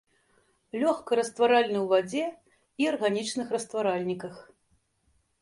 Лёгка 0.83 1.11
растваральны 1.19 1.77
ў 1.81 1.83
вадзе 1.91 2.25
і 2.85 2.89
арганічных 2.93 3.47
растваральніках. 3.59 4.35